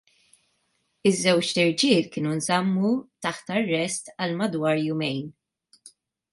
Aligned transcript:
Iż-żewġt 1.09 1.59
irġiel 1.65 2.07
kienu 2.15 2.31
nżammu 2.39 2.93
taħt 3.27 3.55
arrest 3.59 4.13
għal 4.17 4.37
madwar 4.43 4.85
jumejn. 4.89 5.25